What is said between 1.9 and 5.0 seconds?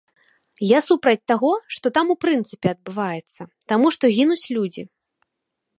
там у прынцыпе адбываецца, таму што гінуць людзі.